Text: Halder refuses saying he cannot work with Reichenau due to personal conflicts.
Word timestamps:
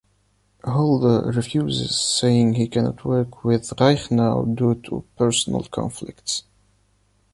Halder 0.63 1.29
refuses 1.31 1.95
saying 1.95 2.53
he 2.55 2.67
cannot 2.67 3.05
work 3.05 3.43
with 3.43 3.69
Reichenau 3.79 4.45
due 4.55 4.73
to 4.89 5.05
personal 5.15 5.61
conflicts. 5.69 6.41